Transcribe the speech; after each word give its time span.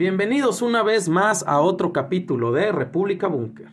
Bienvenidos 0.00 0.62
una 0.62 0.82
vez 0.82 1.10
más 1.10 1.46
a 1.46 1.60
otro 1.60 1.92
capítulo 1.92 2.52
de 2.52 2.72
República 2.72 3.26
Búnker. 3.26 3.68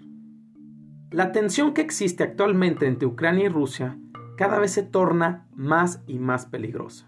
La 1.09 1.31
tensión 1.31 1.73
que 1.73 1.79
existe 1.79 2.21
actualmente 2.21 2.85
entre 2.85 3.07
Ucrania 3.07 3.45
y 3.45 3.47
Rusia 3.47 3.97
cada 4.35 4.59
vez 4.59 4.73
se 4.73 4.83
torna 4.83 5.47
más 5.55 6.03
y 6.05 6.19
más 6.19 6.45
peligrosa. 6.45 7.07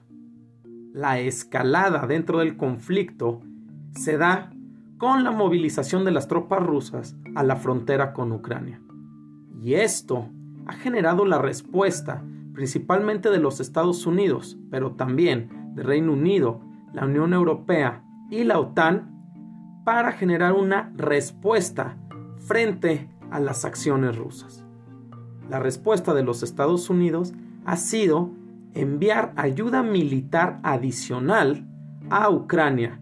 La 0.94 1.20
escalada 1.20 2.08
dentro 2.08 2.40
del 2.40 2.56
conflicto 2.56 3.42
se 3.92 4.18
da 4.18 4.54
con 4.98 5.26
la 5.26 5.32
movilización 5.32 6.06
de 6.06 6.12
las 6.12 6.30
tropas 6.30 6.66
rusas 6.66 7.18
a 7.36 7.44
la 7.44 7.58
frontera 7.58 8.14
con 8.14 8.32
Ucrania. 8.32 8.80
Y 9.62 9.74
esto 9.74 10.30
ha 10.66 10.76
generado 10.76 11.26
la 11.26 11.40
respuesta 11.40 12.24
principalmente 12.54 13.32
de 13.32 13.40
los 13.40 13.60
Estados 13.60 14.06
Unidos, 14.06 14.58
pero 14.72 14.94
también 14.94 15.74
de 15.76 15.84
Reino 15.84 16.14
Unido, 16.14 16.62
la 16.94 17.04
Unión 17.04 17.34
Europea 17.34 18.06
y 18.30 18.44
la 18.44 18.60
OTAN 18.60 19.82
para 19.84 20.12
generar 20.12 20.54
una 20.54 20.92
respuesta 20.96 21.98
frente 22.38 23.10
a 23.32 23.40
las 23.40 23.66
acciones 23.66 24.16
rusas. 24.16 24.66
La 25.50 25.60
respuesta 25.60 26.14
de 26.14 26.24
los 26.24 26.44
Estados 26.44 26.90
Unidos 26.90 27.34
ha 27.66 27.76
sido 27.76 28.32
enviar 28.74 29.34
ayuda 29.36 29.84
militar 29.84 30.60
adicional 30.64 31.66
a 32.10 32.30
Ucrania 32.30 33.00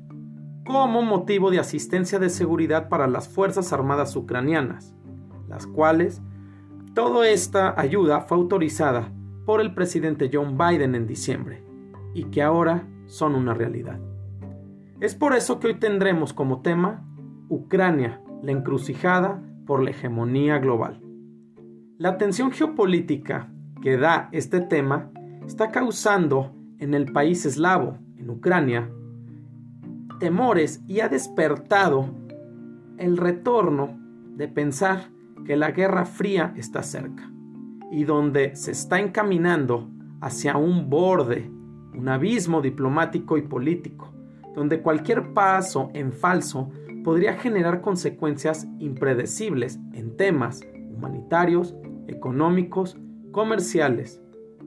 como 0.66 1.02
motivo 1.02 1.50
de 1.50 1.59
asistencia 1.59 2.20
de 2.20 2.30
seguridad 2.30 2.89
para 2.89 3.08
las 3.08 3.30
Fuerzas 3.30 3.72
Armadas 3.72 4.16
ucranianas, 4.16 4.94
las 5.48 5.66
cuales 5.66 6.22
toda 6.94 7.28
esta 7.30 7.80
ayuda 7.80 8.22
fue 8.22 8.38
autorizada 8.38 9.12
por 9.45 9.62
el 9.62 9.73
presidente 9.73 10.30
John 10.31 10.58
Biden 10.58 10.95
en 10.95 11.08
diciembre 11.08 11.64
y 12.14 12.25
que 12.25 12.44
ahora 12.44 12.86
son 13.05 13.36
una 13.36 13.53
realidad. 13.53 14.00
Es 15.00 15.14
por 15.14 15.34
eso 15.34 15.59
que 15.59 15.67
hoy 15.67 15.73
tendremos 15.76 16.34
como 16.34 16.62
tema 16.62 17.06
Ucrania, 17.50 18.20
la 18.42 18.52
encrucijada 18.52 19.44
por 19.67 19.84
la 19.84 19.92
hegemonía 19.92 20.58
global. 20.58 21.02
La 22.00 22.17
tensión 22.17 22.52
geopolítica 22.52 23.52
que 23.84 23.98
da 23.98 24.28
este 24.31 24.59
tema 24.59 25.12
está 25.45 25.70
causando 25.70 26.52
en 26.80 26.95
el 26.95 27.12
país 27.12 27.45
eslavo, 27.45 28.00
en 28.18 28.31
Ucrania, 28.31 28.90
temores 30.20 30.81
y 30.88 31.02
ha 31.02 31.09
despertado 31.09 32.09
el 32.98 33.18
retorno 33.18 34.00
de 34.36 34.48
pensar 34.48 35.12
que 35.45 35.58
la 35.58 35.72
Guerra 35.72 36.06
Fría 36.06 36.53
está 36.58 36.81
cerca 36.81 37.31
y 37.92 38.03
donde 38.03 38.56
se 38.56 38.72
está 38.72 39.00
encaminando 39.00 39.92
hacia 40.22 40.58
un 40.58 40.90
borde, 40.90 41.52
un 41.94 42.09
abismo 42.09 42.62
diplomático 42.62 43.38
y 43.38 43.44
político, 43.44 44.17
donde 44.58 44.81
cualquier 44.81 45.33
paso 45.33 45.91
en 45.94 46.11
falso 46.11 46.72
podría 47.03 47.36
generar 47.36 47.80
consecuencias 47.80 48.67
impredecibles 48.80 49.80
en 49.94 50.17
temas 50.17 50.61
humanitarios, 50.95 51.75
económicos, 52.08 52.97
comerciales. 53.31 54.19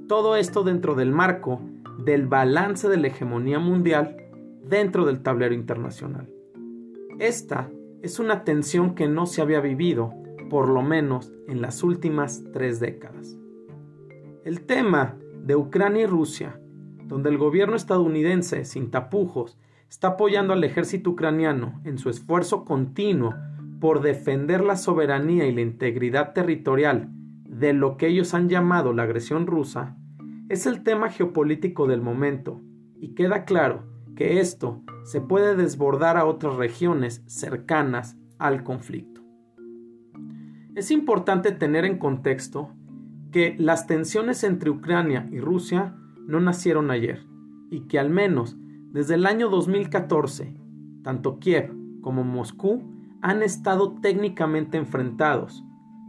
Todo 0.07 0.37
esto 0.37 0.63
dentro 0.63 0.95
del 0.95 1.11
marco 1.11 1.61
del 2.05 2.29
balance 2.29 2.89
de 2.89 2.99
la 2.99 3.09
hegemonía 3.09 3.59
mundial 3.59 4.17
dentro 4.63 5.07
del 5.07 5.23
tablero 5.23 5.57
internacional. 5.57 6.33
Esta 7.19 7.69
es 8.01 8.21
una 8.21 8.45
tensión 8.45 8.95
que 8.95 9.09
no 9.09 9.27
se 9.27 9.43
había 9.43 9.61
vivido, 9.61 10.15
por 10.51 10.69
lo 10.69 10.83
menos 10.83 11.33
en 11.49 11.61
las 11.61 11.83
últimas 11.83 12.45
tres 12.53 12.79
décadas. 12.79 13.37
El 14.45 14.61
tema 14.61 15.17
de 15.43 15.57
Ucrania 15.57 16.05
y 16.05 16.07
Rusia, 16.07 16.61
donde 17.07 17.29
el 17.29 17.39
gobierno 17.39 17.75
estadounidense, 17.75 18.65
sin 18.65 18.93
tapujos, 18.93 19.59
está 19.91 20.09
apoyando 20.09 20.53
al 20.53 20.63
ejército 20.63 21.11
ucraniano 21.11 21.81
en 21.85 21.99
su 21.99 22.09
esfuerzo 22.09 22.65
continuo 22.65 23.35
por 23.81 24.01
defender 24.01 24.63
la 24.63 24.77
soberanía 24.77 25.47
y 25.47 25.53
la 25.53 25.63
integridad 25.63 26.33
territorial 26.33 27.09
de 27.45 27.73
lo 27.73 27.97
que 27.97 28.07
ellos 28.07 28.33
han 28.33 28.49
llamado 28.49 28.93
la 28.93 29.03
agresión 29.03 29.47
rusa, 29.47 29.97
es 30.49 30.67
el 30.67 30.85
tema 30.85 31.11
geopolítico 31.11 31.89
del 31.89 32.01
momento, 32.01 32.61
y 32.99 33.15
queda 33.15 33.45
claro 33.45 33.85
que 34.15 34.39
esto 34.41 34.83
se 35.05 35.21
puede 35.21 35.57
desbordar 35.57 36.17
a 36.17 36.25
otras 36.25 36.55
regiones 36.55 37.25
cercanas 37.27 38.17
al 38.39 38.63
conflicto. 38.63 39.23
Es 40.77 40.91
importante 40.91 41.51
tener 41.51 41.85
en 41.85 41.99
contexto 41.99 42.71
que 43.33 43.57
las 43.59 43.87
tensiones 43.87 44.45
entre 44.45 44.71
Ucrania 44.71 45.29
y 45.33 45.41
Rusia 45.41 45.97
no 46.27 46.39
nacieron 46.41 46.91
ayer, 46.91 47.27
y 47.71 47.89
que 47.89 47.99
al 47.99 48.11
menos 48.11 48.57
desde 48.93 49.15
el 49.15 49.27
año 49.27 49.49
2014, 49.49 50.55
tanto 51.03 51.39
Kiev 51.39 51.73
como 52.01 52.25
Moscú 52.25 52.83
han 53.23 53.43
estado 53.43 53.93
técnicamente 54.01 54.79
enfrentados, 54.79 55.65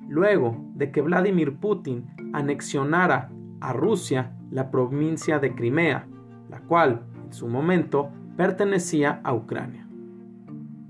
luego 0.08 0.58
de 0.74 0.92
que 0.92 1.02
Vladimir 1.02 1.58
Putin 1.58 2.08
anexionara 2.34 3.32
a 3.60 3.74
Rusia 3.74 4.36
la 4.50 4.72
provincia 4.72 5.38
de 5.40 5.54
Crimea, 5.54 6.08
la 6.50 6.62
cual 6.62 7.06
en 7.24 7.34
su 7.34 7.48
momento 7.48 8.10
pertenecía 8.36 9.22
a 9.24 9.34
Ucrania. 9.34 9.88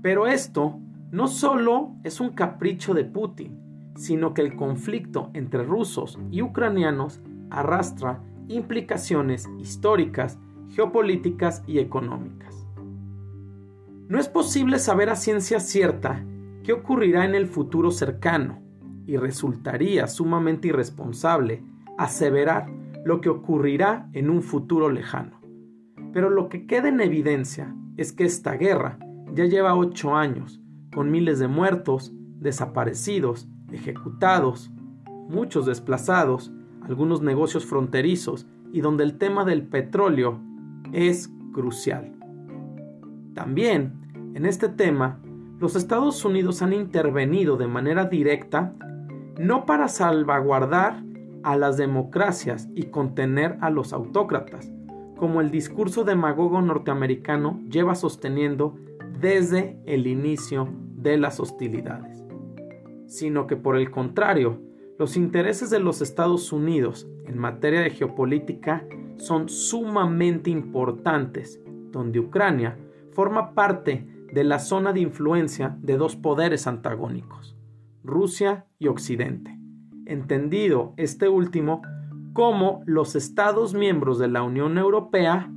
Pero 0.00 0.26
esto 0.26 0.78
no 1.10 1.28
solo 1.28 1.94
es 2.04 2.20
un 2.20 2.30
capricho 2.30 2.94
de 2.94 3.04
Putin, 3.04 3.92
sino 3.96 4.32
que 4.32 4.40
el 4.40 4.56
conflicto 4.56 5.30
entre 5.34 5.62
rusos 5.62 6.18
y 6.30 6.40
ucranianos 6.40 7.20
arrastra 7.50 8.22
implicaciones 8.48 9.48
históricas 9.58 10.38
geopolíticas 10.72 11.62
y 11.66 11.78
económicas. 11.78 12.66
No 14.08 14.18
es 14.18 14.28
posible 14.28 14.78
saber 14.78 15.10
a 15.10 15.16
ciencia 15.16 15.60
cierta 15.60 16.24
qué 16.64 16.72
ocurrirá 16.72 17.24
en 17.24 17.34
el 17.34 17.46
futuro 17.46 17.90
cercano, 17.90 18.60
y 19.06 19.16
resultaría 19.16 20.06
sumamente 20.06 20.68
irresponsable 20.68 21.62
aseverar 21.98 22.70
lo 23.04 23.20
que 23.20 23.28
ocurrirá 23.28 24.08
en 24.12 24.30
un 24.30 24.42
futuro 24.42 24.90
lejano. 24.90 25.40
Pero 26.12 26.30
lo 26.30 26.48
que 26.48 26.66
queda 26.66 26.88
en 26.88 27.00
evidencia 27.00 27.74
es 27.96 28.12
que 28.12 28.24
esta 28.24 28.52
guerra 28.52 28.98
ya 29.34 29.44
lleva 29.46 29.74
ocho 29.74 30.14
años, 30.14 30.60
con 30.94 31.10
miles 31.10 31.38
de 31.38 31.48
muertos, 31.48 32.12
desaparecidos, 32.38 33.48
ejecutados, 33.72 34.70
muchos 35.28 35.66
desplazados, 35.66 36.52
algunos 36.82 37.22
negocios 37.22 37.64
fronterizos 37.64 38.46
y 38.72 38.80
donde 38.82 39.04
el 39.04 39.18
tema 39.18 39.44
del 39.44 39.66
petróleo 39.66 40.40
es 40.92 41.30
crucial. 41.52 42.12
También, 43.34 43.92
en 44.34 44.46
este 44.46 44.68
tema, 44.68 45.20
los 45.58 45.76
Estados 45.76 46.24
Unidos 46.24 46.62
han 46.62 46.72
intervenido 46.72 47.56
de 47.56 47.68
manera 47.68 48.06
directa 48.06 48.74
no 49.38 49.64
para 49.64 49.88
salvaguardar 49.88 51.02
a 51.42 51.56
las 51.56 51.76
democracias 51.76 52.68
y 52.74 52.84
contener 52.84 53.56
a 53.60 53.70
los 53.70 53.92
autócratas, 53.92 54.70
como 55.16 55.40
el 55.40 55.50
discurso 55.50 56.04
demagogo 56.04 56.60
norteamericano 56.60 57.60
lleva 57.68 57.94
sosteniendo 57.94 58.76
desde 59.20 59.78
el 59.86 60.06
inicio 60.06 60.68
de 60.96 61.16
las 61.16 61.40
hostilidades, 61.40 62.24
sino 63.06 63.46
que 63.46 63.56
por 63.56 63.76
el 63.76 63.90
contrario, 63.90 64.60
los 64.98 65.16
intereses 65.16 65.70
de 65.70 65.80
los 65.80 66.02
Estados 66.02 66.52
Unidos 66.52 67.08
en 67.26 67.38
materia 67.38 67.80
de 67.80 67.90
geopolítica 67.90 68.84
son 69.16 69.48
sumamente 69.48 70.50
importantes, 70.50 71.60
donde 71.90 72.20
Ucrania 72.20 72.78
forma 73.12 73.54
parte 73.54 74.06
de 74.32 74.44
la 74.44 74.58
zona 74.58 74.92
de 74.92 75.00
influencia 75.00 75.76
de 75.80 75.96
dos 75.96 76.16
poderes 76.16 76.66
antagónicos, 76.66 77.56
Rusia 78.02 78.66
y 78.78 78.88
Occidente, 78.88 79.58
entendido 80.06 80.94
este 80.96 81.28
último 81.28 81.82
como 82.32 82.82
los 82.86 83.14
Estados 83.14 83.74
miembros 83.74 84.18
de 84.18 84.28
la 84.28 84.42
Unión 84.42 84.78
Europea 84.78 85.50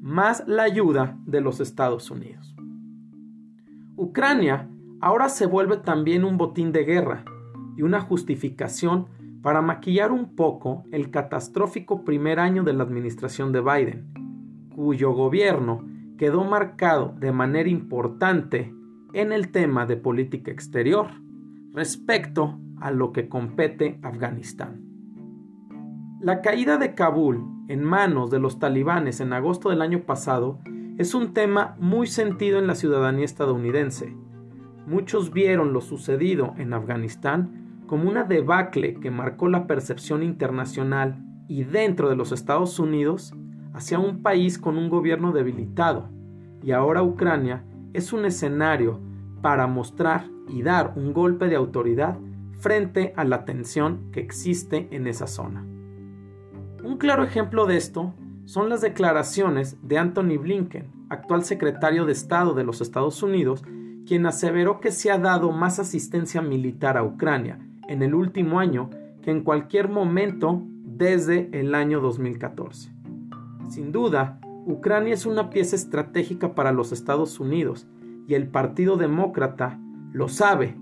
más 0.00 0.42
la 0.46 0.64
ayuda 0.64 1.16
de 1.26 1.40
los 1.40 1.60
Estados 1.60 2.10
Unidos. 2.10 2.56
Ucrania 3.96 4.68
ahora 5.00 5.28
se 5.28 5.46
vuelve 5.46 5.76
también 5.76 6.24
un 6.24 6.36
botín 6.38 6.72
de 6.72 6.84
guerra 6.84 7.24
y 7.76 7.82
una 7.82 8.00
justificación 8.00 9.06
para 9.42 9.62
maquillar 9.62 10.12
un 10.12 10.34
poco 10.34 10.84
el 10.90 11.10
catastrófico 11.10 12.04
primer 12.04 12.40
año 12.40 12.64
de 12.64 12.72
la 12.72 12.82
administración 12.82 13.52
de 13.52 13.60
Biden, 13.60 14.68
cuyo 14.74 15.12
gobierno 15.12 15.84
quedó 16.16 16.44
marcado 16.44 17.14
de 17.18 17.32
manera 17.32 17.68
importante 17.68 18.74
en 19.12 19.32
el 19.32 19.50
tema 19.50 19.86
de 19.86 19.96
política 19.96 20.50
exterior 20.50 21.08
respecto 21.72 22.58
a 22.80 22.90
lo 22.90 23.12
que 23.12 23.28
compete 23.28 23.98
Afganistán. 24.02 24.84
La 26.20 26.42
caída 26.42 26.78
de 26.78 26.94
Kabul 26.94 27.44
en 27.68 27.84
manos 27.84 28.30
de 28.30 28.40
los 28.40 28.58
talibanes 28.58 29.20
en 29.20 29.32
agosto 29.32 29.70
del 29.70 29.82
año 29.82 30.02
pasado 30.02 30.58
es 30.96 31.14
un 31.14 31.32
tema 31.32 31.76
muy 31.78 32.08
sentido 32.08 32.58
en 32.58 32.66
la 32.66 32.74
ciudadanía 32.74 33.24
estadounidense. 33.24 34.16
Muchos 34.86 35.32
vieron 35.32 35.72
lo 35.72 35.80
sucedido 35.80 36.54
en 36.58 36.72
Afganistán 36.72 37.57
como 37.88 38.08
una 38.08 38.22
debacle 38.22 38.94
que 39.00 39.10
marcó 39.10 39.48
la 39.48 39.66
percepción 39.66 40.22
internacional 40.22 41.24
y 41.48 41.64
dentro 41.64 42.08
de 42.10 42.16
los 42.16 42.30
Estados 42.30 42.78
Unidos 42.78 43.34
hacia 43.72 43.98
un 43.98 44.22
país 44.22 44.58
con 44.58 44.76
un 44.76 44.90
gobierno 44.90 45.32
debilitado, 45.32 46.10
y 46.62 46.72
ahora 46.72 47.02
Ucrania 47.02 47.64
es 47.94 48.12
un 48.12 48.26
escenario 48.26 49.00
para 49.40 49.66
mostrar 49.66 50.26
y 50.48 50.62
dar 50.62 50.92
un 50.96 51.12
golpe 51.12 51.48
de 51.48 51.56
autoridad 51.56 52.18
frente 52.60 53.14
a 53.16 53.24
la 53.24 53.44
tensión 53.44 54.10
que 54.12 54.20
existe 54.20 54.88
en 54.90 55.06
esa 55.06 55.26
zona. 55.26 55.64
Un 56.84 56.98
claro 56.98 57.24
ejemplo 57.24 57.66
de 57.66 57.78
esto 57.78 58.14
son 58.44 58.68
las 58.68 58.82
declaraciones 58.82 59.78
de 59.82 59.96
Anthony 59.96 60.36
Blinken, 60.38 60.90
actual 61.08 61.42
secretario 61.42 62.04
de 62.04 62.12
Estado 62.12 62.52
de 62.52 62.64
los 62.64 62.82
Estados 62.82 63.22
Unidos, 63.22 63.64
quien 64.06 64.26
aseveró 64.26 64.80
que 64.80 64.90
se 64.90 65.10
ha 65.10 65.18
dado 65.18 65.52
más 65.52 65.78
asistencia 65.78 66.42
militar 66.42 66.98
a 66.98 67.02
Ucrania 67.02 67.58
en 67.88 68.02
el 68.02 68.14
último 68.14 68.60
año 68.60 68.90
que 69.22 69.30
en 69.30 69.42
cualquier 69.42 69.88
momento 69.88 70.62
desde 70.84 71.48
el 71.52 71.74
año 71.74 72.00
2014. 72.00 72.92
Sin 73.68 73.92
duda, 73.92 74.40
Ucrania 74.66 75.14
es 75.14 75.26
una 75.26 75.50
pieza 75.50 75.76
estratégica 75.76 76.54
para 76.54 76.72
los 76.72 76.92
Estados 76.92 77.40
Unidos 77.40 77.86
y 78.26 78.34
el 78.34 78.48
Partido 78.48 78.96
Demócrata 78.96 79.80
lo 80.12 80.28
sabe 80.28 80.76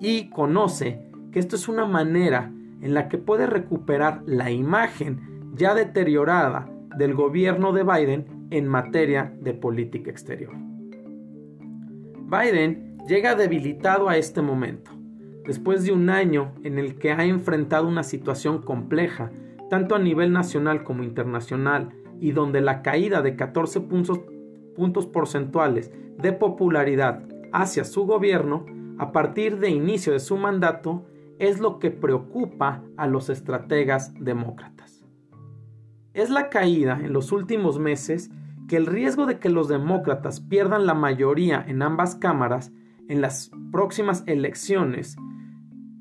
y 0.00 0.30
conoce 0.30 1.02
que 1.32 1.38
esto 1.38 1.56
es 1.56 1.68
una 1.68 1.86
manera 1.86 2.52
en 2.80 2.94
la 2.94 3.08
que 3.08 3.18
puede 3.18 3.46
recuperar 3.46 4.22
la 4.26 4.50
imagen 4.50 5.20
ya 5.54 5.74
deteriorada 5.74 6.68
del 6.96 7.14
gobierno 7.14 7.72
de 7.72 7.84
Biden 7.84 8.48
en 8.50 8.68
materia 8.68 9.32
de 9.40 9.54
política 9.54 10.10
exterior. 10.10 10.52
Biden 12.26 12.98
llega 13.08 13.34
debilitado 13.34 14.08
a 14.08 14.16
este 14.16 14.42
momento, 14.42 14.90
después 15.46 15.84
de 15.84 15.92
un 15.92 16.10
año 16.10 16.52
en 16.62 16.78
el 16.78 16.96
que 16.96 17.12
ha 17.12 17.24
enfrentado 17.24 17.88
una 17.88 18.02
situación 18.02 18.62
compleja, 18.62 19.30
tanto 19.70 19.94
a 19.94 19.98
nivel 19.98 20.32
nacional 20.32 20.84
como 20.84 21.02
internacional, 21.02 21.90
y 22.20 22.32
donde 22.32 22.60
la 22.60 22.82
caída 22.82 23.20
de 23.22 23.34
14 23.34 23.80
puntos, 23.80 24.20
puntos 24.76 25.06
porcentuales 25.06 25.92
de 26.18 26.32
popularidad 26.32 27.24
hacia 27.52 27.84
su 27.84 28.06
gobierno 28.06 28.64
a 28.98 29.10
partir 29.10 29.58
de 29.58 29.70
inicio 29.70 30.12
de 30.12 30.20
su 30.20 30.36
mandato 30.36 31.04
es 31.38 31.58
lo 31.58 31.80
que 31.80 31.90
preocupa 31.90 32.84
a 32.96 33.08
los 33.08 33.28
estrategas 33.28 34.14
demócratas. 34.20 35.04
Es 36.14 36.30
la 36.30 36.50
caída 36.50 37.00
en 37.02 37.12
los 37.12 37.32
últimos 37.32 37.78
meses 37.80 38.30
que 38.68 38.76
el 38.76 38.86
riesgo 38.86 39.26
de 39.26 39.38
que 39.38 39.48
los 39.48 39.66
demócratas 39.68 40.40
pierdan 40.40 40.86
la 40.86 40.94
mayoría 40.94 41.64
en 41.66 41.82
ambas 41.82 42.14
cámaras 42.14 42.72
en 43.08 43.20
las 43.20 43.50
próximas 43.72 44.22
elecciones 44.26 45.16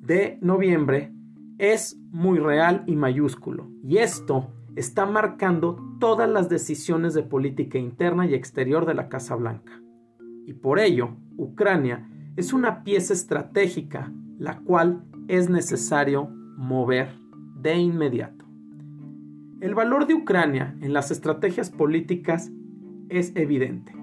de 0.01 0.39
noviembre 0.41 1.13
es 1.57 1.97
muy 2.11 2.39
real 2.39 2.83
y 2.87 2.95
mayúsculo. 2.95 3.69
Y 3.83 3.97
esto 3.97 4.51
está 4.75 5.05
marcando 5.05 5.77
todas 5.99 6.29
las 6.29 6.49
decisiones 6.49 7.13
de 7.13 7.23
política 7.23 7.77
interna 7.77 8.25
y 8.25 8.33
exterior 8.33 8.85
de 8.85 8.95
la 8.95 9.09
Casa 9.09 9.35
Blanca. 9.35 9.79
Y 10.45 10.53
por 10.53 10.79
ello, 10.79 11.15
Ucrania 11.37 12.09
es 12.35 12.51
una 12.51 12.83
pieza 12.83 13.13
estratégica 13.13 14.11
la 14.39 14.57
cual 14.61 15.03
es 15.27 15.49
necesario 15.49 16.27
mover 16.57 17.13
de 17.61 17.77
inmediato. 17.77 18.43
El 19.59 19.75
valor 19.75 20.07
de 20.07 20.15
Ucrania 20.15 20.75
en 20.81 20.93
las 20.93 21.11
estrategias 21.11 21.69
políticas 21.69 22.51
es 23.09 23.35
evidente. 23.35 23.93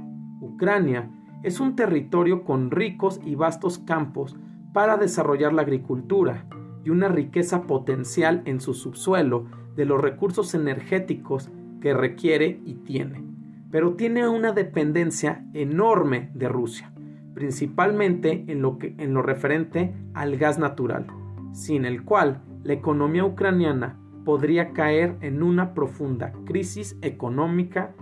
Ucrania 0.41 1.11
es 1.43 1.59
un 1.59 1.75
territorio 1.75 2.45
con 2.45 2.71
ricos 2.71 3.21
y 3.25 3.35
vastos 3.35 3.81
campos 3.81 4.37
para 4.73 4.97
desarrollar 4.97 5.53
la 5.53 5.63
agricultura 5.63 6.47
y 6.85 6.91
una 6.91 7.09
riqueza 7.09 7.63
potencial 7.63 8.43
en 8.45 8.61
su 8.61 8.75
subsuelo 8.75 9.47
de 9.77 9.85
los 9.85 10.01
recursos 10.01 10.55
energéticos 10.55 11.51
que 11.81 11.95
requiere 11.95 12.61
y 12.65 12.75
tiene. 12.75 13.25
Pero 13.71 13.95
tiene 13.95 14.27
una 14.29 14.53
dependencia 14.53 15.45
enorme 15.53 16.31
de 16.35 16.49
Rusia, 16.49 16.93
principalmente 17.35 18.45
en 18.49 18.63
lo, 18.63 18.79
que, 18.79 18.95
en 18.99 19.15
lo 19.15 19.23
referente 19.23 19.95
al 20.15 20.37
gas 20.37 20.59
natural, 20.59 21.07
sin 21.53 21.85
el 21.85 22.05
cual 22.05 22.43
la 22.65 22.73
economía 22.73 23.25
ucraniana 23.25 23.99
podría 24.25 24.73
caer 24.73 25.17
en 25.21 25.43
una 25.43 25.75
profunda 25.75 26.33
crisis 26.45 26.99
económica 27.03 27.95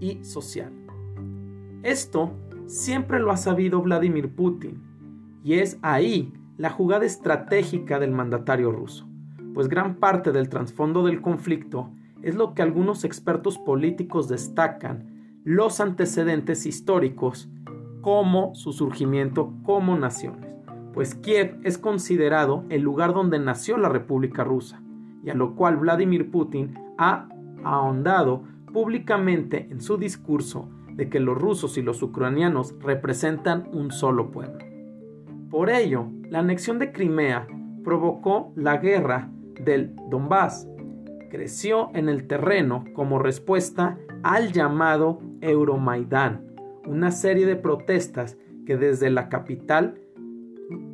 y 0.00 0.24
social. 0.24 0.72
Esto 1.82 2.32
siempre 2.66 3.20
lo 3.20 3.30
ha 3.30 3.36
sabido 3.36 3.80
Vladimir 3.82 4.34
Putin, 4.34 4.89
y 5.42 5.54
es 5.54 5.78
ahí 5.82 6.32
la 6.56 6.70
jugada 6.70 7.06
estratégica 7.06 7.98
del 7.98 8.10
mandatario 8.10 8.70
ruso, 8.70 9.08
pues 9.54 9.68
gran 9.68 9.96
parte 9.96 10.32
del 10.32 10.48
trasfondo 10.48 11.04
del 11.04 11.22
conflicto 11.22 11.90
es 12.22 12.34
lo 12.34 12.54
que 12.54 12.62
algunos 12.62 13.04
expertos 13.04 13.58
políticos 13.58 14.28
destacan 14.28 15.38
los 15.44 15.80
antecedentes 15.80 16.66
históricos 16.66 17.48
como 18.02 18.54
su 18.54 18.72
surgimiento 18.72 19.54
como 19.62 19.96
naciones, 19.96 20.54
pues 20.92 21.14
Kiev 21.14 21.58
es 21.64 21.78
considerado 21.78 22.64
el 22.68 22.82
lugar 22.82 23.14
donde 23.14 23.38
nació 23.38 23.78
la 23.78 23.88
República 23.88 24.44
Rusa, 24.44 24.82
y 25.24 25.30
a 25.30 25.34
lo 25.34 25.54
cual 25.54 25.76
Vladimir 25.76 26.30
Putin 26.30 26.74
ha 26.98 27.28
ahondado 27.64 28.42
públicamente 28.72 29.68
en 29.70 29.80
su 29.80 29.96
discurso 29.96 30.68
de 30.92 31.08
que 31.08 31.20
los 31.20 31.36
rusos 31.36 31.78
y 31.78 31.82
los 31.82 32.02
ucranianos 32.02 32.74
representan 32.80 33.68
un 33.72 33.90
solo 33.90 34.30
pueblo. 34.30 34.69
Por 35.50 35.68
ello, 35.68 36.06
la 36.28 36.38
anexión 36.38 36.78
de 36.78 36.92
Crimea 36.92 37.46
provocó 37.82 38.52
la 38.54 38.76
guerra 38.76 39.30
del 39.60 39.94
Donbass. 40.08 40.68
Creció 41.28 41.90
en 41.94 42.08
el 42.08 42.26
terreno 42.26 42.84
como 42.94 43.18
respuesta 43.18 43.98
al 44.22 44.52
llamado 44.52 45.20
Euromaidán, 45.40 46.46
una 46.86 47.10
serie 47.10 47.46
de 47.46 47.56
protestas 47.56 48.36
que 48.64 48.76
desde 48.76 49.10
la 49.10 49.28
capital 49.28 50.00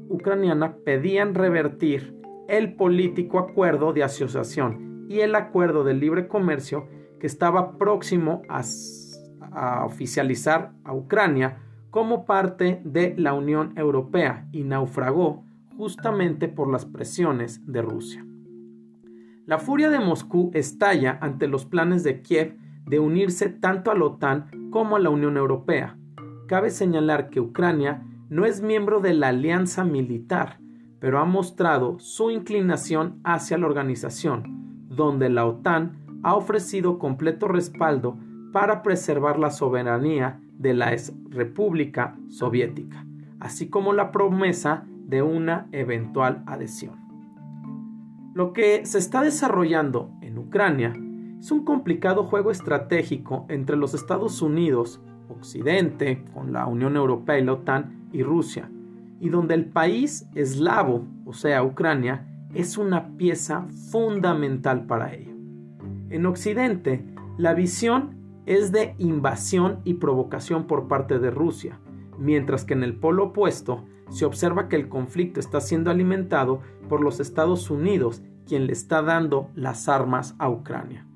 ucraniana 0.09 0.77
pedían 0.85 1.35
revertir 1.35 2.17
el 2.49 2.75
político 2.75 3.39
acuerdo 3.39 3.93
de 3.93 4.05
asociación 4.05 5.07
y 5.09 5.21
el 5.21 5.35
acuerdo 5.35 5.85
de 5.85 5.95
libre 5.95 6.29
comercio 6.29 6.89
que 7.21 7.27
estaba 7.27 7.77
próximo 7.79 8.43
a, 8.49 8.63
oficializar 9.85 10.73
a 10.85 10.93
Ucrania 10.93 11.59
como 11.97 12.27
parte 12.27 12.83
de 12.85 13.15
la 13.17 13.33
Unión 13.33 13.73
Europea 13.75 14.47
y 14.53 14.65
naufragó 14.65 15.45
justamente 15.79 16.47
por 16.47 16.71
las 16.71 16.85
presiones 16.85 17.63
de 17.65 17.81
Rusia. 17.81 18.23
La 19.47 19.57
furia 19.57 19.89
de 19.89 19.99
Moscú 19.99 20.51
estalla 20.53 21.17
ante 21.23 21.49
los 21.49 21.65
planes 21.65 22.05
de 22.05 22.21
Kiev 22.21 22.59
de 22.85 22.99
unirse 22.99 23.49
tanto 23.49 23.91
a 23.91 23.95
la 23.95 24.05
OTAN 24.05 24.69
como 24.71 24.97
a 24.97 24.99
la 24.99 25.09
Unión 25.09 25.39
Europea. 25.39 25.97
Cabe 26.47 26.69
señalar 26.69 27.31
que 27.31 27.41
Ucrania 27.41 28.03
no 28.29 28.45
es 28.45 28.61
miembro 28.61 29.01
de 29.01 29.15
la 29.15 29.29
alianza 29.29 29.83
militar, 29.83 30.59
pero 30.99 31.19
ha 31.19 31.25
mostrado 31.25 31.99
su 31.99 32.31
inclinación 32.31 33.21
hacia 33.25 33.57
la 33.57 33.69
organización, 33.69 34.87
donde 34.91 35.31
la 35.31 35.47
OTAN 35.47 35.97
ha 36.23 36.35
ofrecido 36.35 36.99
completo 36.99 37.49
respaldo 37.49 38.19
para 38.53 38.83
preservar 38.83 39.39
la 39.39 39.49
soberanía 39.49 40.43
de 40.59 40.75
la 40.75 40.95
República 41.31 42.17
Soviética, 42.29 43.07
así 43.41 43.69
como 43.69 43.93
la 43.93 44.13
promesa 44.13 44.87
de 45.07 45.23
una 45.23 45.69
eventual 45.73 46.43
adhesión. 46.47 46.97
Lo 48.35 48.53
que 48.53 48.85
se 48.85 48.99
está 48.99 49.23
desarrollando 49.23 50.11
en 50.21 50.37
Ucrania 50.39 50.95
es 51.39 51.51
un 51.51 51.65
complicado 51.65 52.25
juego 52.25 52.51
estratégico 52.51 53.47
entre 53.49 53.77
los 53.77 53.95
Estados 53.95 54.43
Unidos, 54.43 55.01
Occidente, 55.29 56.25
con 56.35 56.53
la 56.53 56.67
Unión 56.67 56.97
Europea 56.97 57.39
y 57.39 57.45
la 57.45 57.55
OTAN, 57.55 58.09
y 58.13 58.23
Rusia, 58.23 58.71
y 59.21 59.29
donde 59.29 59.55
el 59.55 59.67
país 59.67 60.29
eslavo, 60.35 61.07
o 61.25 61.33
sea, 61.33 61.63
Ucrania, 61.63 62.27
es 62.55 62.79
una 62.79 63.17
pieza 63.17 63.67
fundamental 63.91 64.87
para 64.87 65.15
ello. 65.15 65.33
En 66.11 66.27
Occidente, 66.27 67.05
la 67.37 67.55
visión 67.55 68.16
es 68.47 68.73
de 68.73 68.95
invasión 68.99 69.81
y 69.85 69.95
provocación 69.95 70.67
por 70.67 70.89
parte 70.89 71.19
de 71.19 71.31
Rusia, 71.31 71.81
mientras 72.17 72.65
que 72.65 72.75
en 72.75 72.85
el 72.85 72.95
polo 72.95 73.25
opuesto 73.25 73.85
se 74.09 74.25
observa 74.25 74.69
que 74.69 74.77
el 74.77 74.89
conflicto 74.89 75.41
está 75.41 75.61
siendo 75.61 75.91
alimentado 75.91 76.61
por 76.89 77.03
los 77.03 77.19
Estados 77.21 77.71
Unidos, 77.71 78.23
quien 78.47 78.67
le 78.67 78.73
está 78.73 79.03
dando 79.03 79.51
las 79.55 79.89
armas 79.89 80.37
a 80.39 80.49
Ucrania. 80.49 81.07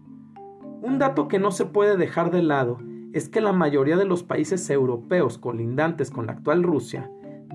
Un 0.83 0.99
dato 0.99 1.29
que 1.29 1.39
no 1.39 1.53
se 1.53 1.67
puede 1.67 1.97
dejar 1.97 2.33
de 2.33 2.43
lado 2.43 2.79
es 3.13 3.29
que 3.29 3.41
la 3.41 3.53
mayoría 3.53 3.97
de 3.97 4.05
los 4.05 4.23
países 4.23 4.69
europeos 4.71 5.39
colindantes 5.39 6.11
con 6.11 6.27
la 6.27 6.33
actual 6.33 6.63
Rusia, 6.63 7.11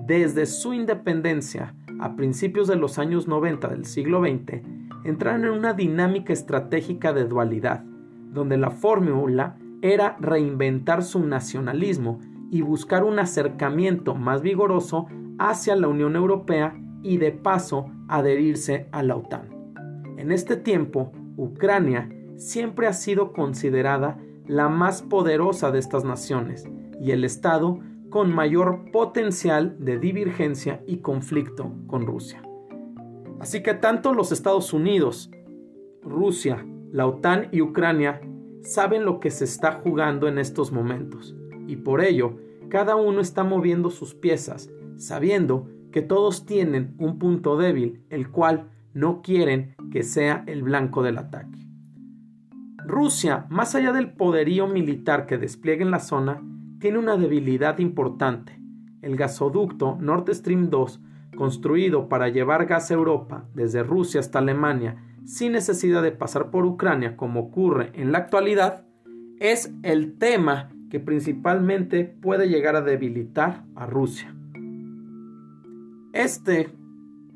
desde 0.06 0.46
su 0.46 0.72
independencia 0.72 1.74
a 1.98 2.14
principios 2.16 2.68
de 2.68 2.76
los 2.76 2.98
años 2.98 3.26
90 3.26 3.68
del 3.68 3.84
siglo 3.84 4.20
XX, 4.20 4.62
entraron 5.04 5.44
en 5.44 5.50
una 5.50 5.72
dinámica 5.74 6.32
estratégica 6.32 7.12
de 7.12 7.24
dualidad, 7.24 7.84
donde 8.32 8.56
la 8.56 8.70
fórmula 8.70 9.56
era 9.92 10.16
reinventar 10.20 11.02
su 11.02 11.26
nacionalismo 11.26 12.20
y 12.50 12.62
buscar 12.62 13.04
un 13.04 13.18
acercamiento 13.18 14.14
más 14.14 14.42
vigoroso 14.42 15.06
hacia 15.38 15.76
la 15.76 15.88
Unión 15.88 16.16
Europea 16.16 16.78
y 17.02 17.18
de 17.18 17.32
paso 17.32 17.90
adherirse 18.08 18.88
a 18.92 19.02
la 19.02 19.16
OTAN. 19.16 19.48
En 20.16 20.32
este 20.32 20.56
tiempo, 20.56 21.12
Ucrania 21.36 22.08
siempre 22.36 22.86
ha 22.86 22.92
sido 22.92 23.32
considerada 23.32 24.18
la 24.46 24.68
más 24.68 25.02
poderosa 25.02 25.70
de 25.70 25.78
estas 25.78 26.04
naciones 26.04 26.64
y 27.00 27.10
el 27.10 27.24
Estado 27.24 27.80
con 28.10 28.34
mayor 28.34 28.90
potencial 28.92 29.76
de 29.78 29.98
divergencia 29.98 30.82
y 30.86 30.98
conflicto 30.98 31.72
con 31.86 32.06
Rusia. 32.06 32.42
Así 33.40 33.62
que 33.62 33.74
tanto 33.74 34.14
los 34.14 34.32
Estados 34.32 34.72
Unidos, 34.72 35.30
Rusia, 36.02 36.64
la 36.92 37.06
OTAN 37.06 37.48
y 37.52 37.60
Ucrania 37.60 38.20
saben 38.66 39.04
lo 39.04 39.20
que 39.20 39.30
se 39.30 39.44
está 39.44 39.72
jugando 39.72 40.28
en 40.28 40.38
estos 40.38 40.72
momentos 40.72 41.34
y 41.66 41.76
por 41.76 42.00
ello 42.00 42.38
cada 42.68 42.96
uno 42.96 43.20
está 43.20 43.44
moviendo 43.44 43.90
sus 43.90 44.14
piezas, 44.14 44.70
sabiendo 44.96 45.68
que 45.92 46.02
todos 46.02 46.46
tienen 46.46 46.94
un 46.98 47.18
punto 47.18 47.56
débil, 47.56 48.04
el 48.10 48.30
cual 48.30 48.70
no 48.92 49.22
quieren 49.22 49.76
que 49.92 50.02
sea 50.02 50.42
el 50.46 50.62
blanco 50.62 51.02
del 51.02 51.18
ataque. 51.18 51.66
Rusia, 52.84 53.46
más 53.50 53.74
allá 53.74 53.92
del 53.92 54.12
poderío 54.12 54.66
militar 54.66 55.26
que 55.26 55.38
despliegue 55.38 55.82
en 55.82 55.90
la 55.90 56.00
zona, 56.00 56.42
tiene 56.78 56.98
una 56.98 57.16
debilidad 57.16 57.78
importante. 57.78 58.60
El 59.00 59.16
gasoducto 59.16 59.96
Nord 60.00 60.32
Stream 60.34 60.70
2, 60.70 61.00
construido 61.36 62.08
para 62.08 62.28
llevar 62.28 62.66
gas 62.66 62.90
a 62.90 62.94
Europa 62.94 63.48
desde 63.54 63.82
Rusia 63.82 64.20
hasta 64.20 64.38
Alemania 64.38 65.05
sin 65.26 65.52
necesidad 65.52 66.02
de 66.02 66.12
pasar 66.12 66.50
por 66.50 66.64
Ucrania 66.64 67.16
como 67.16 67.40
ocurre 67.40 67.90
en 67.94 68.12
la 68.12 68.18
actualidad, 68.18 68.84
es 69.40 69.72
el 69.82 70.16
tema 70.18 70.70
que 70.88 71.00
principalmente 71.00 72.04
puede 72.04 72.48
llegar 72.48 72.76
a 72.76 72.80
debilitar 72.80 73.64
a 73.74 73.86
Rusia. 73.86 74.34
Este 76.12 76.70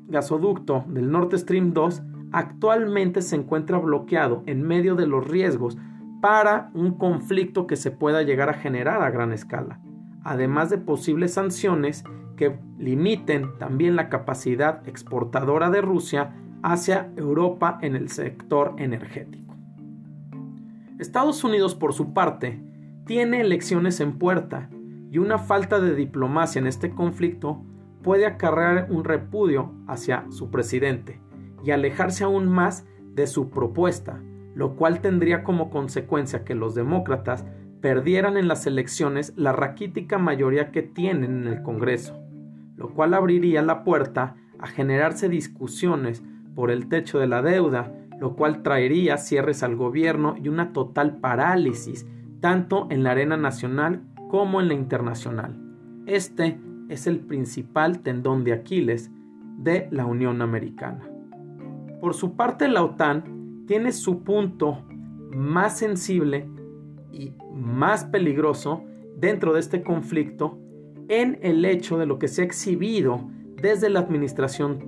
gasoducto 0.07 0.85
del 0.87 1.11
Nord 1.11 1.37
Stream 1.37 1.73
2 1.73 2.01
actualmente 2.31 3.21
se 3.21 3.35
encuentra 3.35 3.77
bloqueado 3.77 4.41
en 4.45 4.63
medio 4.63 4.95
de 4.95 5.05
los 5.05 5.27
riesgos 5.27 5.77
para 6.21 6.71
un 6.73 6.97
conflicto 6.97 7.67
que 7.67 7.75
se 7.75 7.91
pueda 7.91 8.21
llegar 8.23 8.49
a 8.49 8.53
generar 8.53 9.01
a 9.01 9.11
gran 9.11 9.33
escala, 9.33 9.81
además 10.23 10.69
de 10.69 10.77
posibles 10.77 11.33
sanciones 11.33 12.05
que 12.37 12.57
limiten 12.79 13.57
también 13.59 13.95
la 13.95 14.09
capacidad 14.09 14.87
exportadora 14.87 15.69
de 15.69 15.81
Rusia 15.81 16.35
hacia 16.63 17.11
Europa 17.15 17.79
en 17.81 17.95
el 17.95 18.09
sector 18.09 18.75
energético. 18.77 19.55
Estados 20.99 21.43
Unidos, 21.43 21.75
por 21.75 21.93
su 21.93 22.13
parte, 22.13 22.61
tiene 23.05 23.41
elecciones 23.41 23.99
en 23.99 24.19
puerta 24.19 24.69
y 25.09 25.17
una 25.17 25.39
falta 25.39 25.79
de 25.79 25.95
diplomacia 25.95 26.59
en 26.59 26.67
este 26.67 26.91
conflicto 26.91 27.63
puede 28.03 28.25
acarrear 28.25 28.87
un 28.89 29.03
repudio 29.03 29.73
hacia 29.87 30.25
su 30.29 30.49
presidente 30.51 31.19
y 31.63 31.71
alejarse 31.71 32.23
aún 32.23 32.47
más 32.47 32.85
de 33.13 33.27
su 33.27 33.49
propuesta, 33.49 34.21
lo 34.55 34.75
cual 34.75 35.01
tendría 35.01 35.43
como 35.43 35.69
consecuencia 35.69 36.43
que 36.43 36.55
los 36.55 36.75
demócratas 36.75 37.45
perdieran 37.81 38.37
en 38.37 38.47
las 38.47 38.67
elecciones 38.67 39.33
la 39.35 39.51
raquítica 39.51 40.17
mayoría 40.17 40.71
que 40.71 40.83
tienen 40.83 41.41
en 41.41 41.47
el 41.47 41.63
Congreso, 41.63 42.19
lo 42.75 42.93
cual 42.93 43.13
abriría 43.13 43.61
la 43.61 43.83
puerta 43.83 44.35
a 44.59 44.67
generarse 44.67 45.29
discusiones 45.29 46.23
por 46.55 46.71
el 46.71 46.87
techo 46.87 47.19
de 47.19 47.27
la 47.27 47.41
deuda, 47.41 47.93
lo 48.19 48.35
cual 48.35 48.61
traería 48.63 49.17
cierres 49.17 49.63
al 49.63 49.75
gobierno 49.75 50.35
y 50.41 50.47
una 50.47 50.73
total 50.73 51.17
parálisis 51.17 52.07
tanto 52.39 52.87
en 52.89 53.03
la 53.03 53.11
arena 53.11 53.37
nacional 53.37 54.01
como 54.29 54.61
en 54.61 54.67
la 54.67 54.73
internacional. 54.73 55.57
Este 56.05 56.59
es 56.89 57.07
el 57.07 57.19
principal 57.19 57.99
tendón 57.99 58.43
de 58.43 58.53
Aquiles 58.53 59.11
de 59.57 59.87
la 59.91 60.05
Unión 60.05 60.41
Americana. 60.41 61.07
Por 61.99 62.13
su 62.13 62.35
parte, 62.35 62.67
la 62.67 62.83
OTAN 62.83 63.65
tiene 63.67 63.91
su 63.91 64.23
punto 64.23 64.83
más 65.31 65.77
sensible 65.77 66.49
y 67.11 67.33
más 67.53 68.05
peligroso 68.05 68.83
dentro 69.17 69.53
de 69.53 69.59
este 69.59 69.83
conflicto 69.83 70.57
en 71.07 71.37
el 71.41 71.63
hecho 71.65 71.97
de 71.97 72.05
lo 72.05 72.17
que 72.19 72.27
se 72.27 72.41
ha 72.41 72.45
exhibido 72.45 73.29
desde 73.61 73.89
la 73.89 73.99
administración 73.99 74.87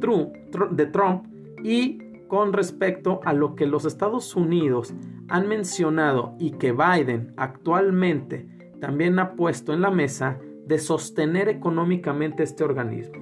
de 0.72 0.86
Trump 0.88 1.26
y 1.64 2.00
con 2.28 2.54
respecto 2.54 3.22
a 3.24 3.34
lo 3.34 3.56
que 3.56 3.66
los 3.66 3.86
Estados 3.86 4.36
Unidos 4.36 4.94
han 5.30 5.48
mencionado 5.48 6.36
y 6.40 6.52
que 6.52 6.72
Biden 6.72 7.34
actualmente 7.38 8.48
también 8.80 9.18
ha 9.20 9.36
puesto 9.36 9.74
en 9.74 9.82
la 9.82 9.92
mesa 9.92 10.40
de 10.68 10.78
sostener 10.78 11.50
económicamente 11.50 12.44
este 12.44 12.64
organismo 12.64 13.16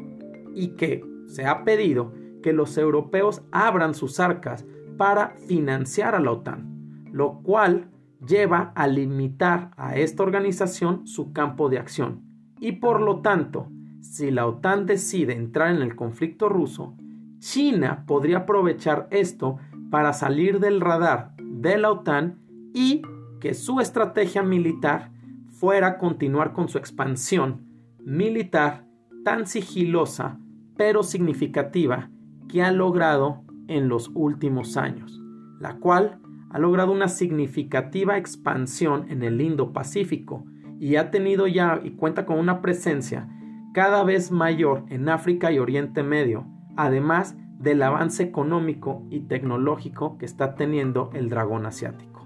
y 0.54 0.70
que 0.70 1.06
se 1.28 1.46
ha 1.46 1.64
pedido 1.64 2.14
que 2.42 2.54
los 2.54 2.78
europeos 2.78 3.44
abran 3.52 3.94
sus 3.94 4.20
arcas 4.20 4.66
para 4.98 5.30
financiar 5.48 6.16
a 6.16 6.20
la 6.20 6.32
OTAN, 6.32 7.06
lo 7.12 7.42
cual 7.42 7.90
lleva 8.26 8.72
a 8.76 8.88
limitar 8.88 9.72
a 9.78 9.96
esta 9.96 10.24
organización 10.24 11.08
su 11.08 11.34
campo 11.34 11.70
de 11.70 11.80
acción. 11.80 12.24
Y 12.60 12.74
por 12.74 13.02
lo 13.02 13.22
tanto, 13.22 13.68
si 14.00 14.32
la 14.32 14.46
OTAN 14.48 14.86
decide 14.86 15.34
entrar 15.34 15.76
en 15.76 15.82
el 15.82 15.96
conflicto 15.96 16.50
ruso, 16.50 16.96
China 17.42 18.04
podría 18.06 18.40
aprovechar 18.40 19.08
esto 19.10 19.58
para 19.90 20.14
salir 20.14 20.60
del 20.60 20.80
radar 20.80 21.34
de 21.38 21.78
la 21.80 21.92
OTAN 21.92 22.40
y 22.72 23.02
que 23.40 23.56
su 23.56 23.80
estrategia 23.80 24.44
militar 24.44 25.12
fuera 25.50 25.98
continuar 25.98 26.54
con 26.54 26.70
su 26.70 26.78
expansión 26.78 27.66
militar 28.00 28.86
tan 29.26 29.48
sigilosa 29.48 30.40
pero 30.78 31.02
significativa 31.02 32.12
que 32.48 32.62
ha 32.62 32.72
logrado 32.72 33.44
en 33.68 33.90
los 33.90 34.12
últimos 34.14 34.78
años, 34.78 35.20
la 35.60 35.78
cual 35.78 36.20
ha 36.52 36.60
logrado 36.60 36.92
una 36.92 37.08
significativa 37.08 38.18
expansión 38.18 39.10
en 39.10 39.24
el 39.24 39.42
Indo-Pacífico 39.42 40.46
y 40.80 40.96
ha 40.96 41.10
tenido 41.10 41.48
ya 41.48 41.82
y 41.84 41.92
cuenta 41.92 42.26
con 42.26 42.38
una 42.38 42.62
presencia 42.62 43.28
cada 43.74 44.04
vez 44.04 44.32
mayor 44.32 44.86
en 44.90 45.10
África 45.10 45.52
y 45.52 45.58
Oriente 45.58 46.04
Medio, 46.04 46.46
además 46.76 47.36
del 47.60 47.82
avance 47.84 48.24
económico 48.24 49.04
y 49.10 49.22
tecnológico 49.22 50.18
que 50.18 50.26
está 50.26 50.56
teniendo 50.56 51.12
el 51.14 51.30
dragón 51.30 51.66
asiático. 51.66 52.26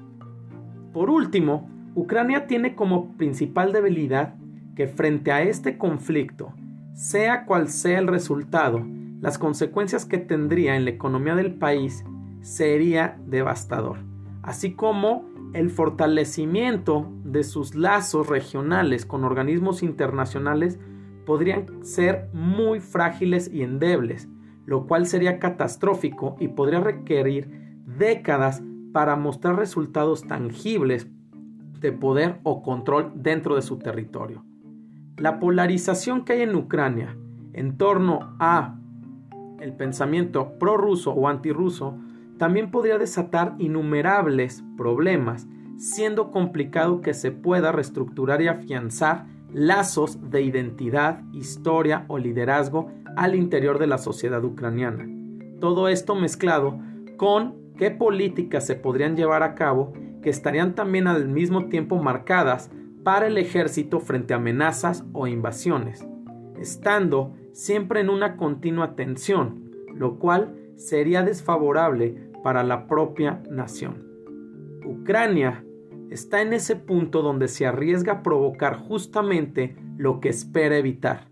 Por 0.93 1.09
último, 1.09 1.69
Ucrania 1.93 2.47
tiene 2.47 2.75
como 2.75 3.13
principal 3.17 3.73
debilidad 3.73 4.35
que 4.75 4.87
frente 4.87 5.31
a 5.31 5.41
este 5.41 5.77
conflicto, 5.77 6.53
sea 6.93 7.45
cual 7.45 7.69
sea 7.69 7.99
el 7.99 8.07
resultado, 8.07 8.85
las 9.21 9.37
consecuencias 9.37 10.05
que 10.05 10.17
tendría 10.17 10.75
en 10.75 10.85
la 10.85 10.91
economía 10.91 11.35
del 11.35 11.53
país 11.53 12.05
sería 12.41 13.17
devastador, 13.25 13.97
así 14.43 14.73
como 14.73 15.25
el 15.53 15.69
fortalecimiento 15.69 17.11
de 17.23 17.43
sus 17.43 17.75
lazos 17.75 18.27
regionales 18.27 19.05
con 19.05 19.23
organismos 19.23 19.83
internacionales 19.83 20.79
podrían 21.25 21.83
ser 21.83 22.29
muy 22.33 22.79
frágiles 22.79 23.49
y 23.51 23.63
endebles, 23.63 24.29
lo 24.65 24.87
cual 24.87 25.05
sería 25.05 25.39
catastrófico 25.39 26.35
y 26.39 26.49
podría 26.49 26.79
requerir 26.79 27.81
décadas 27.85 28.63
para 28.93 29.15
mostrar 29.15 29.57
resultados 29.57 30.23
tangibles 30.23 31.07
de 31.79 31.91
poder 31.91 32.39
o 32.43 32.63
control 32.63 33.11
dentro 33.15 33.55
de 33.55 33.61
su 33.61 33.77
territorio. 33.77 34.43
La 35.17 35.39
polarización 35.39 36.25
que 36.25 36.33
hay 36.33 36.41
en 36.41 36.55
Ucrania 36.55 37.17
en 37.53 37.77
torno 37.77 38.35
a 38.39 38.77
el 39.59 39.73
pensamiento 39.73 40.57
prorruso 40.59 41.11
o 41.11 41.27
antirruso 41.27 41.97
también 42.37 42.69
podría 42.69 42.97
desatar 42.97 43.55
innumerables 43.59 44.63
problemas, 44.77 45.47
siendo 45.77 46.31
complicado 46.31 47.01
que 47.01 47.13
se 47.13 47.31
pueda 47.31 47.71
reestructurar 47.71 48.41
y 48.41 48.47
afianzar 48.47 49.25
lazos 49.53 50.29
de 50.29 50.41
identidad, 50.41 51.21
historia 51.31 52.03
o 52.09 52.17
liderazgo 52.17 52.91
al 53.15 53.35
interior 53.35 53.79
de 53.79 53.87
la 53.87 53.97
sociedad 53.97 54.43
ucraniana. 54.43 55.07
Todo 55.59 55.87
esto 55.87 56.15
mezclado 56.15 56.79
con 57.17 57.55
qué 57.77 57.91
políticas 57.91 58.65
se 58.65 58.75
podrían 58.75 59.15
llevar 59.15 59.43
a 59.43 59.55
cabo 59.55 59.93
que 60.21 60.29
estarían 60.29 60.75
también 60.75 61.07
al 61.07 61.27
mismo 61.27 61.65
tiempo 61.67 62.01
marcadas 62.01 62.71
para 63.03 63.27
el 63.27 63.37
ejército 63.37 63.99
frente 63.99 64.33
a 64.33 64.37
amenazas 64.37 65.05
o 65.13 65.27
invasiones, 65.27 66.05
estando 66.59 67.33
siempre 67.51 68.01
en 68.01 68.09
una 68.09 68.35
continua 68.35 68.95
tensión, 68.95 69.71
lo 69.93 70.17
cual 70.17 70.55
sería 70.75 71.23
desfavorable 71.23 72.31
para 72.43 72.63
la 72.63 72.87
propia 72.87 73.41
nación. 73.49 74.03
Ucrania 74.83 75.63
está 76.09 76.41
en 76.41 76.53
ese 76.53 76.75
punto 76.75 77.21
donde 77.21 77.47
se 77.47 77.65
arriesga 77.65 78.13
a 78.13 78.23
provocar 78.23 78.77
justamente 78.77 79.75
lo 79.97 80.19
que 80.19 80.29
espera 80.29 80.77
evitar, 80.77 81.27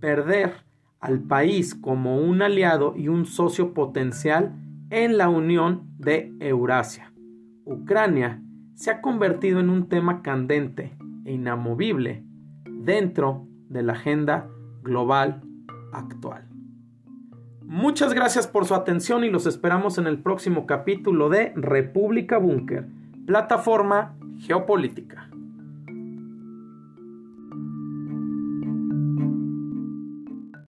perder 0.00 0.67
al 1.00 1.20
país 1.20 1.74
como 1.74 2.18
un 2.18 2.42
aliado 2.42 2.94
y 2.96 3.08
un 3.08 3.26
socio 3.26 3.72
potencial 3.74 4.54
en 4.90 5.18
la 5.18 5.28
Unión 5.28 5.88
de 5.98 6.32
Eurasia. 6.40 7.12
Ucrania 7.64 8.42
se 8.74 8.90
ha 8.90 9.00
convertido 9.00 9.60
en 9.60 9.70
un 9.70 9.88
tema 9.88 10.22
candente 10.22 10.96
e 11.24 11.32
inamovible 11.32 12.24
dentro 12.64 13.46
de 13.68 13.82
la 13.82 13.92
agenda 13.92 14.48
global 14.82 15.42
actual. 15.92 16.48
Muchas 17.62 18.14
gracias 18.14 18.46
por 18.46 18.64
su 18.64 18.74
atención 18.74 19.24
y 19.24 19.30
los 19.30 19.46
esperamos 19.46 19.98
en 19.98 20.06
el 20.06 20.22
próximo 20.22 20.66
capítulo 20.66 21.28
de 21.28 21.52
República 21.54 22.38
Búnker, 22.38 22.86
plataforma 23.26 24.16
geopolítica. 24.38 25.27